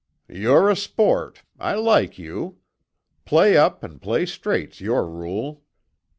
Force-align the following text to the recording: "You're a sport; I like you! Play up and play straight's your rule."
"You're 0.31 0.67
a 0.71 0.75
sport; 0.75 1.43
I 1.59 1.75
like 1.75 2.17
you! 2.17 2.57
Play 3.23 3.55
up 3.55 3.83
and 3.83 4.01
play 4.01 4.25
straight's 4.25 4.81
your 4.81 5.05
rule." 5.07 5.61